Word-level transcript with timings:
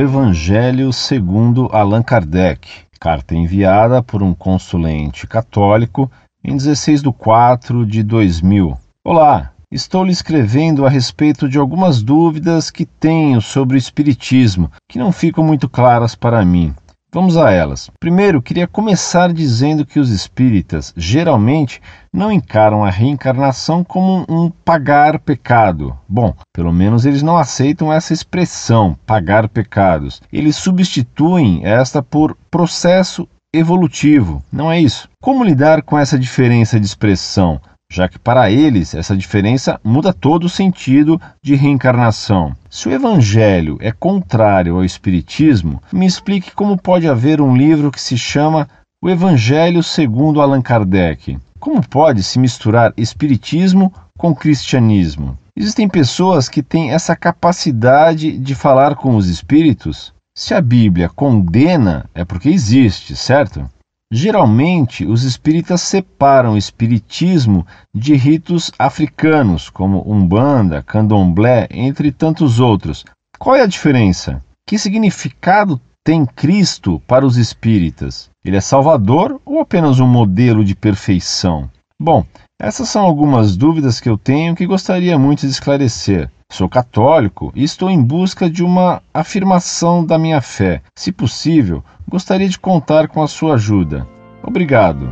Evangelho 0.00 0.92
segundo 0.92 1.68
Allan 1.70 2.02
Kardec, 2.02 2.68
carta 2.98 3.34
enviada 3.34 4.02
por 4.02 4.22
um 4.22 4.32
consulente 4.32 5.26
católico 5.26 6.10
em 6.42 6.56
16 6.56 7.02
de 7.02 7.12
4 7.12 7.84
de 7.84 8.02
2000. 8.02 8.76
Olá, 9.04 9.52
estou 9.70 10.04
lhe 10.04 10.10
escrevendo 10.10 10.86
a 10.86 10.88
respeito 10.88 11.48
de 11.48 11.58
algumas 11.58 12.02
dúvidas 12.02 12.70
que 12.70 12.86
tenho 12.86 13.40
sobre 13.40 13.76
o 13.76 13.78
Espiritismo, 13.78 14.70
que 14.88 14.98
não 14.98 15.12
ficam 15.12 15.44
muito 15.44 15.68
claras 15.68 16.14
para 16.14 16.44
mim. 16.44 16.74
Vamos 17.14 17.36
a 17.36 17.52
elas. 17.52 17.88
Primeiro, 18.00 18.42
queria 18.42 18.66
começar 18.66 19.32
dizendo 19.32 19.86
que 19.86 20.00
os 20.00 20.10
espíritas 20.10 20.92
geralmente 20.96 21.80
não 22.12 22.32
encaram 22.32 22.84
a 22.84 22.90
reencarnação 22.90 23.84
como 23.84 24.26
um 24.28 24.50
pagar 24.50 25.20
pecado. 25.20 25.96
Bom, 26.08 26.34
pelo 26.52 26.72
menos 26.72 27.06
eles 27.06 27.22
não 27.22 27.38
aceitam 27.38 27.92
essa 27.92 28.12
expressão, 28.12 28.98
pagar 29.06 29.48
pecados. 29.48 30.20
Eles 30.32 30.56
substituem 30.56 31.60
esta 31.64 32.02
por 32.02 32.36
processo 32.50 33.28
evolutivo, 33.54 34.42
não 34.52 34.72
é 34.72 34.80
isso? 34.80 35.08
Como 35.22 35.44
lidar 35.44 35.82
com 35.82 35.96
essa 35.96 36.18
diferença 36.18 36.80
de 36.80 36.86
expressão? 36.86 37.60
Já 37.94 38.08
que 38.08 38.18
para 38.18 38.50
eles 38.50 38.92
essa 38.92 39.16
diferença 39.16 39.80
muda 39.84 40.12
todo 40.12 40.44
o 40.44 40.48
sentido 40.48 41.20
de 41.40 41.54
reencarnação. 41.54 42.52
Se 42.68 42.88
o 42.88 42.92
Evangelho 42.92 43.78
é 43.80 43.92
contrário 43.92 44.74
ao 44.74 44.84
Espiritismo, 44.84 45.80
me 45.92 46.04
explique 46.04 46.50
como 46.50 46.76
pode 46.76 47.06
haver 47.06 47.40
um 47.40 47.56
livro 47.56 47.92
que 47.92 48.00
se 48.00 48.18
chama 48.18 48.68
O 49.00 49.08
Evangelho 49.08 49.80
segundo 49.80 50.40
Allan 50.40 50.60
Kardec. 50.60 51.38
Como 51.60 51.86
pode 51.86 52.24
se 52.24 52.40
misturar 52.40 52.92
Espiritismo 52.96 53.92
com 54.18 54.34
Cristianismo? 54.34 55.38
Existem 55.56 55.88
pessoas 55.88 56.48
que 56.48 56.64
têm 56.64 56.90
essa 56.90 57.14
capacidade 57.14 58.36
de 58.36 58.54
falar 58.56 58.96
com 58.96 59.14
os 59.14 59.28
espíritos? 59.28 60.12
Se 60.36 60.52
a 60.52 60.60
Bíblia 60.60 61.08
condena, 61.08 62.06
é 62.12 62.24
porque 62.24 62.48
existe, 62.48 63.14
certo? 63.14 63.70
Geralmente, 64.12 65.04
os 65.04 65.24
espíritas 65.24 65.80
separam 65.80 66.52
o 66.52 66.58
espiritismo 66.58 67.66
de 67.92 68.14
ritos 68.14 68.70
africanos, 68.78 69.68
como 69.68 70.04
Umbanda, 70.06 70.82
Candomblé, 70.82 71.66
entre 71.70 72.12
tantos 72.12 72.60
outros. 72.60 73.04
Qual 73.38 73.56
é 73.56 73.62
a 73.62 73.66
diferença? 73.66 74.40
Que 74.66 74.78
significado 74.78 75.80
tem 76.04 76.24
Cristo 76.24 77.02
para 77.06 77.26
os 77.26 77.36
espíritas? 77.36 78.30
Ele 78.44 78.56
é 78.56 78.60
salvador 78.60 79.40
ou 79.44 79.60
apenas 79.60 79.98
um 79.98 80.06
modelo 80.06 80.64
de 80.64 80.74
perfeição? 80.74 81.68
Bom, 81.98 82.24
essas 82.60 82.88
são 82.88 83.04
algumas 83.04 83.56
dúvidas 83.56 84.00
que 84.00 84.08
eu 84.08 84.16
tenho 84.16 84.54
que 84.54 84.66
gostaria 84.66 85.18
muito 85.18 85.40
de 85.40 85.52
esclarecer. 85.52 86.30
Sou 86.50 86.68
católico 86.68 87.52
e 87.54 87.64
estou 87.64 87.90
em 87.90 88.00
busca 88.00 88.48
de 88.48 88.62
uma 88.62 89.02
afirmação 89.12 90.04
da 90.04 90.18
minha 90.18 90.40
fé. 90.40 90.82
Se 90.96 91.10
possível, 91.10 91.82
gostaria 92.08 92.48
de 92.48 92.58
contar 92.58 93.08
com 93.08 93.22
a 93.22 93.28
sua 93.28 93.54
ajuda. 93.54 94.06
Obrigado. 94.42 95.08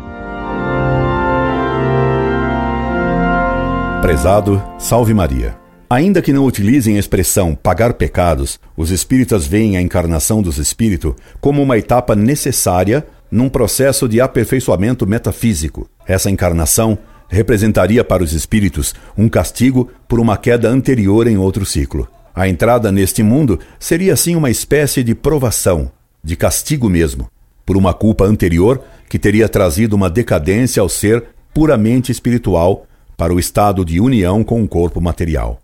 Prezado, 4.01 4.63
salve 4.79 5.15
Maria. 5.15 5.57
Ainda 5.89 6.23
que 6.23 6.33
não 6.33 6.45
utilizem 6.45 6.97
a 6.97 6.99
expressão 6.99 7.55
pagar 7.55 7.95
pecados, 7.95 8.59
os 8.77 8.91
espíritas 8.91 9.47
veem 9.47 9.77
a 9.77 9.83
encarnação 9.83 10.41
dos 10.43 10.59
espíritos 10.59 11.15
como 11.41 11.63
uma 11.63 11.77
etapa 11.77 12.17
necessária 12.17 13.07
num 13.31 13.49
processo 13.49 14.09
de 14.09 14.21
aperfeiçoamento 14.21 15.07
metafísico. 15.07 15.89
Essa 16.07 16.31
encarnação 16.31 16.99
representaria 17.29 18.03
para 18.03 18.23
os 18.23 18.33
espíritos 18.33 18.95
um 19.17 19.29
castigo 19.29 19.91
por 20.09 20.19
uma 20.19 20.37
queda 20.37 20.69
anterior 20.69 21.27
em 21.27 21.39
outro 21.39 21.65
ciclo. 21.65 22.09
A 22.35 22.49
entrada 22.49 22.91
neste 22.91 23.23
mundo 23.23 23.61
seria 23.79 24.15
assim 24.15 24.35
uma 24.35 24.51
espécie 24.51 25.05
de 25.05 25.15
provação, 25.15 25.91
de 26.23 26.37
castigo 26.37 26.89
mesmo, 26.89 27.29
por 27.65 27.77
uma 27.77 27.93
culpa 27.93 28.25
anterior 28.25 28.83
que 29.09 29.19
teria 29.19 29.49
trazido 29.49 29.95
uma 29.95 30.09
decadência 30.09 30.81
ao 30.81 30.89
ser 30.89 31.25
puramente 31.53 32.11
espiritual 32.11 32.87
para 33.17 33.35
o 33.35 33.39
estado 33.39 33.85
de 33.85 34.01
união 34.01 34.43
com 34.43 34.63
o 34.63 34.69
corpo 34.69 35.01
material. 35.01 35.61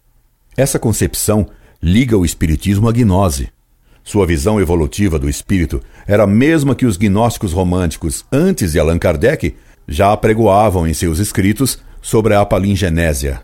Essa 0.56 0.78
concepção 0.78 1.46
liga 1.82 2.16
o 2.16 2.24
espiritismo 2.24 2.88
à 2.88 2.92
gnose. 2.92 3.48
Sua 4.02 4.26
visão 4.26 4.60
evolutiva 4.60 5.18
do 5.18 5.28
espírito 5.28 5.80
era 6.06 6.24
a 6.24 6.26
mesma 6.26 6.74
que 6.74 6.86
os 6.86 6.96
gnósticos 6.96 7.52
românticos 7.52 8.24
antes 8.32 8.72
de 8.72 8.78
Allan 8.78 8.98
Kardec 8.98 9.54
já 9.86 10.12
apregoavam 10.12 10.86
em 10.86 10.94
seus 10.94 11.18
escritos 11.18 11.78
sobre 12.02 12.34
a 12.34 12.44
palingenésia. 12.44 13.40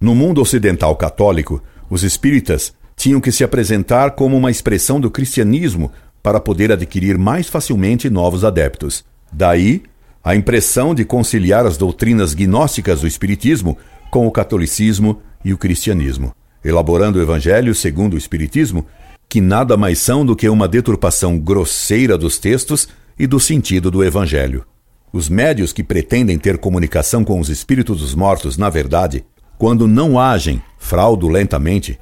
No 0.00 0.14
mundo 0.14 0.40
ocidental 0.40 0.94
católico, 0.96 1.62
os 1.88 2.02
espíritas 2.02 2.74
tinham 2.96 3.20
que 3.20 3.32
se 3.32 3.42
apresentar 3.42 4.12
como 4.12 4.36
uma 4.36 4.50
expressão 4.50 5.00
do 5.00 5.10
cristianismo 5.10 5.90
para 6.24 6.40
poder 6.40 6.72
adquirir 6.72 7.18
mais 7.18 7.48
facilmente 7.48 8.08
novos 8.08 8.46
adeptos. 8.46 9.04
Daí, 9.30 9.82
a 10.24 10.34
impressão 10.34 10.94
de 10.94 11.04
conciliar 11.04 11.66
as 11.66 11.76
doutrinas 11.76 12.32
gnósticas 12.32 13.02
do 13.02 13.06
espiritismo 13.06 13.76
com 14.10 14.26
o 14.26 14.30
catolicismo 14.30 15.20
e 15.44 15.52
o 15.52 15.58
cristianismo, 15.58 16.34
elaborando 16.64 17.18
o 17.18 17.22
evangelho 17.22 17.74
segundo 17.74 18.14
o 18.14 18.16
espiritismo, 18.16 18.86
que 19.28 19.38
nada 19.38 19.76
mais 19.76 19.98
são 19.98 20.24
do 20.24 20.34
que 20.34 20.48
uma 20.48 20.66
deturpação 20.66 21.38
grosseira 21.38 22.16
dos 22.16 22.38
textos 22.38 22.88
e 23.18 23.26
do 23.26 23.38
sentido 23.38 23.90
do 23.90 24.02
evangelho. 24.02 24.64
Os 25.12 25.28
médios 25.28 25.74
que 25.74 25.84
pretendem 25.84 26.38
ter 26.38 26.56
comunicação 26.56 27.22
com 27.22 27.38
os 27.38 27.50
espíritos 27.50 28.00
dos 28.00 28.14
mortos, 28.14 28.56
na 28.56 28.70
verdade, 28.70 29.26
quando 29.58 29.86
não 29.86 30.18
agem 30.18 30.62
fraudulentamente, 30.78 31.98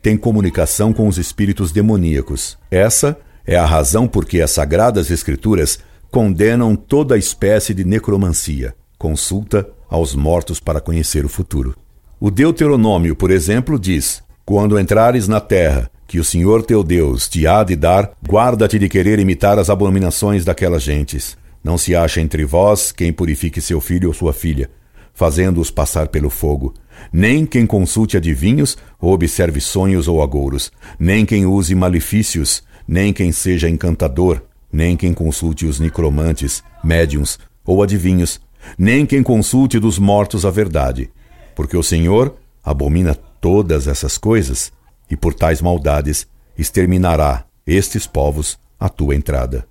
têm 0.00 0.16
comunicação 0.16 0.94
com 0.94 1.06
os 1.06 1.18
espíritos 1.18 1.72
demoníacos. 1.72 2.56
Essa 2.70 3.18
é 3.46 3.56
a 3.56 3.64
razão 3.64 4.08
por 4.08 4.24
que 4.24 4.42
as 4.42 4.50
sagradas 4.50 5.10
escrituras 5.10 5.78
condenam 6.10 6.74
toda 6.74 7.16
espécie 7.16 7.72
de 7.72 7.84
necromancia, 7.84 8.74
consulta 8.98 9.68
aos 9.88 10.14
mortos 10.14 10.58
para 10.58 10.80
conhecer 10.80 11.24
o 11.24 11.28
futuro. 11.28 11.76
O 12.18 12.30
Deuteronômio, 12.30 13.14
por 13.14 13.30
exemplo, 13.30 13.78
diz: 13.78 14.22
Quando 14.44 14.78
entrares 14.78 15.28
na 15.28 15.40
terra 15.40 15.90
que 16.06 16.18
o 16.18 16.24
Senhor 16.24 16.62
teu 16.62 16.82
Deus 16.82 17.28
te 17.28 17.46
há 17.46 17.62
de 17.62 17.76
dar, 17.76 18.12
guarda-te 18.26 18.78
de 18.78 18.88
querer 18.88 19.18
imitar 19.18 19.58
as 19.58 19.68
abominações 19.68 20.44
daquelas 20.44 20.82
gentes. 20.82 21.36
Não 21.62 21.76
se 21.76 21.96
acha 21.96 22.20
entre 22.20 22.44
vós 22.44 22.92
quem 22.92 23.12
purifique 23.12 23.60
seu 23.60 23.80
filho 23.80 24.08
ou 24.08 24.14
sua 24.14 24.32
filha, 24.32 24.70
fazendo-os 25.12 25.70
passar 25.70 26.08
pelo 26.08 26.30
fogo, 26.30 26.74
nem 27.12 27.44
quem 27.44 27.66
consulte 27.66 28.16
adivinhos 28.16 28.76
ou 29.00 29.12
observe 29.12 29.60
sonhos 29.60 30.06
ou 30.06 30.22
agouros, 30.22 30.70
nem 30.98 31.26
quem 31.26 31.44
use 31.44 31.74
malefícios, 31.74 32.62
nem 32.86 33.12
quem 33.12 33.32
seja 33.32 33.68
encantador, 33.68 34.42
nem 34.72 34.96
quem 34.96 35.12
consulte 35.12 35.66
os 35.66 35.80
necromantes, 35.80 36.62
médiums 36.82 37.38
ou 37.64 37.82
adivinhos, 37.82 38.40
nem 38.78 39.06
quem 39.06 39.22
consulte 39.22 39.78
dos 39.78 39.98
mortos 39.98 40.44
a 40.44 40.50
verdade, 40.50 41.10
porque 41.54 41.76
o 41.76 41.82
Senhor 41.82 42.34
abomina 42.64 43.14
todas 43.40 43.86
essas 43.86 44.18
coisas, 44.18 44.72
e 45.10 45.16
por 45.16 45.34
tais 45.34 45.62
maldades 45.62 46.26
exterminará 46.58 47.44
estes 47.66 48.06
povos 48.06 48.58
à 48.78 48.88
tua 48.88 49.14
entrada. 49.14 49.66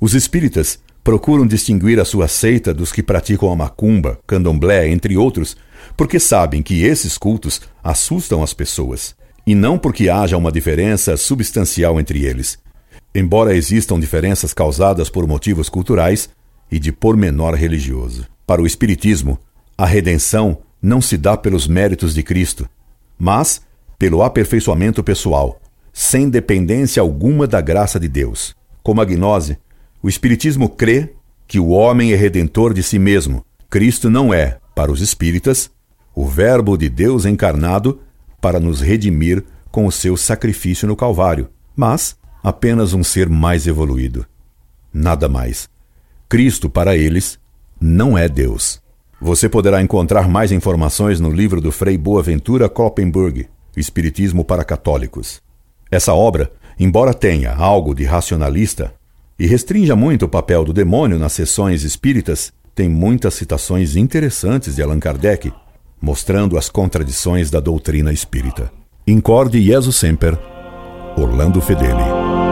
Os 0.00 0.14
espíritas 0.14 0.78
procuram 1.02 1.46
distinguir 1.46 1.98
a 1.98 2.04
sua 2.04 2.28
seita 2.28 2.74
dos 2.74 2.92
que 2.92 3.02
praticam 3.02 3.50
a 3.50 3.56
macumba, 3.56 4.18
candomblé, 4.26 4.88
entre 4.88 5.16
outros, 5.16 5.56
porque 5.96 6.18
sabem 6.18 6.62
que 6.62 6.82
esses 6.84 7.16
cultos 7.16 7.60
assustam 7.82 8.42
as 8.42 8.52
pessoas, 8.52 9.14
e 9.46 9.54
não 9.54 9.78
porque 9.78 10.08
haja 10.08 10.36
uma 10.36 10.52
diferença 10.52 11.16
substancial 11.16 11.98
entre 11.98 12.24
eles. 12.24 12.58
Embora 13.14 13.56
existam 13.56 13.98
diferenças 13.98 14.52
causadas 14.52 15.10
por 15.10 15.26
motivos 15.26 15.68
culturais 15.68 16.30
e 16.70 16.78
de 16.78 16.92
pormenor 16.92 17.54
religioso. 17.54 18.26
Para 18.46 18.62
o 18.62 18.66
Espiritismo, 18.66 19.38
a 19.76 19.86
redenção 19.86 20.58
não 20.80 21.00
se 21.00 21.16
dá 21.16 21.36
pelos 21.36 21.66
méritos 21.66 22.14
de 22.14 22.22
Cristo, 22.22 22.68
mas 23.18 23.62
pelo 23.98 24.22
aperfeiçoamento 24.22 25.02
pessoal, 25.02 25.60
sem 25.92 26.28
dependência 26.28 27.00
alguma 27.00 27.46
da 27.46 27.60
graça 27.60 27.98
de 27.98 28.08
Deus. 28.08 28.54
Como 28.82 29.00
a 29.00 29.04
gnose, 29.04 29.58
o 30.02 30.08
Espiritismo 30.08 30.68
crê 30.68 31.14
que 31.46 31.58
o 31.58 31.68
homem 31.68 32.12
é 32.12 32.16
redentor 32.16 32.72
de 32.72 32.82
si 32.82 32.98
mesmo. 32.98 33.44
Cristo 33.68 34.08
não 34.08 34.32
é, 34.32 34.58
para 34.74 34.90
os 34.90 35.00
espíritas, 35.00 35.70
o 36.14 36.26
Verbo 36.26 36.76
de 36.76 36.88
Deus 36.88 37.26
encarnado 37.26 38.00
para 38.40 38.60
nos 38.60 38.80
redimir 38.80 39.44
com 39.70 39.86
o 39.86 39.92
seu 39.92 40.16
sacrifício 40.16 40.88
no 40.88 40.96
Calvário, 40.96 41.48
mas 41.76 42.16
apenas 42.42 42.92
um 42.92 43.04
ser 43.04 43.28
mais 43.28 43.66
evoluído. 43.66 44.26
Nada 44.92 45.28
mais. 45.28 45.68
Cristo, 46.28 46.68
para 46.68 46.96
eles, 46.96 47.38
não 47.80 48.16
é 48.16 48.28
Deus. 48.28 48.80
Você 49.20 49.48
poderá 49.48 49.82
encontrar 49.82 50.28
mais 50.28 50.50
informações 50.50 51.20
no 51.20 51.30
livro 51.30 51.60
do 51.60 51.70
Frei 51.70 51.98
Boaventura 51.98 52.68
Kloppenburg, 52.68 53.48
Espiritismo 53.76 54.44
para 54.44 54.64
Católicos. 54.64 55.42
Essa 55.90 56.14
obra, 56.14 56.50
embora 56.78 57.12
tenha 57.12 57.52
algo 57.52 57.94
de 57.94 58.04
racionalista, 58.04 58.94
e 59.38 59.46
restrinja 59.46 59.96
muito 59.96 60.26
o 60.26 60.28
papel 60.28 60.64
do 60.64 60.72
demônio 60.72 61.18
nas 61.18 61.32
sessões 61.32 61.82
espíritas, 61.82 62.52
tem 62.74 62.88
muitas 62.88 63.34
citações 63.34 63.96
interessantes 63.96 64.76
de 64.76 64.82
Allan 64.82 65.00
Kardec, 65.00 65.52
mostrando 66.00 66.56
as 66.56 66.68
contradições 66.68 67.50
da 67.50 67.60
doutrina 67.60 68.12
espírita. 68.12 68.72
Incorde 69.06 69.60
Jesus 69.60 69.96
Semper, 69.96 70.38
Orlando 71.16 71.60
Fedeli. 71.60 72.49